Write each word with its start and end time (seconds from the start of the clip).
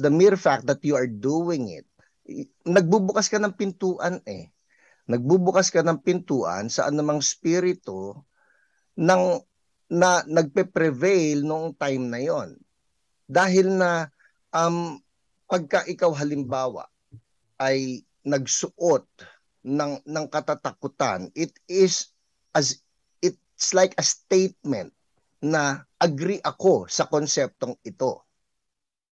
the 0.00 0.12
mere 0.12 0.36
fact 0.36 0.66
that 0.66 0.82
you 0.82 0.94
are 0.98 1.08
doing 1.08 1.70
it, 1.70 1.86
nagbubukas 2.66 3.30
ka 3.30 3.38
ng 3.38 3.54
pintuan 3.54 4.20
eh. 4.26 4.50
Nagbubukas 5.06 5.70
ka 5.70 5.86
ng 5.86 6.02
pintuan 6.02 6.66
sa 6.66 6.90
anumang 6.90 7.22
spirito 7.22 8.26
ng 8.98 9.38
na 9.86 10.26
nagpe-prevail 10.26 11.46
noong 11.46 11.78
time 11.78 12.10
na 12.10 12.18
yon. 12.18 12.58
Dahil 13.30 13.78
na 13.78 14.10
um, 14.50 14.98
pagka 15.46 15.86
ikaw 15.86 16.10
halimbawa 16.10 16.90
ay 17.62 18.02
nagsuot 18.26 19.06
ng 19.62 20.02
ng 20.02 20.26
katatakutan, 20.26 21.30
it 21.38 21.54
is 21.70 22.10
as 22.50 22.82
it's 23.22 23.70
like 23.70 23.94
a 23.94 24.02
statement 24.02 24.90
na 25.38 25.86
agree 26.02 26.42
ako 26.42 26.90
sa 26.90 27.06
konseptong 27.06 27.78
ito. 27.86 28.25